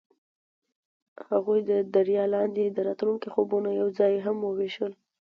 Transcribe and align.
هغوی 1.29 1.59
د 1.69 1.71
دریا 1.95 2.23
لاندې 2.35 2.63
د 2.69 2.77
راتلونکي 2.87 3.27
خوبونه 3.33 3.69
یوځای 3.81 4.13
هم 4.25 4.37
وویشل. 4.43 4.91